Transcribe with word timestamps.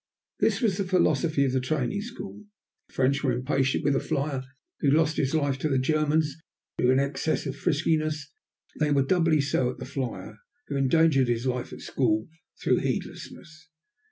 This 0.39 0.61
was 0.61 0.77
the 0.79 0.83
philosophy 0.83 1.45
of 1.45 1.51
the 1.51 1.59
training 1.59 2.01
school. 2.01 2.41
If 2.87 2.87
the 2.87 2.93
French 2.95 3.23
were 3.23 3.33
impatient 3.33 3.83
with 3.83 3.95
a 3.95 3.99
flier 3.99 4.43
who 4.79 4.89
lost 4.89 5.17
his 5.17 5.35
life 5.35 5.59
to 5.59 5.69
the 5.69 5.77
Germans 5.77 6.41
through 6.79 6.97
excess 6.97 7.45
of 7.45 7.55
friskiness, 7.55 8.31
they 8.79 8.89
were 8.89 9.05
doubly 9.05 9.41
so 9.41 9.69
at 9.69 9.77
the 9.77 9.85
flier 9.85 10.39
who 10.69 10.75
endangered 10.75 11.27
his 11.27 11.45
life 11.45 11.71
at 11.71 11.81
school 11.81 12.25
through 12.63 12.77
heedlessness. 12.77 13.69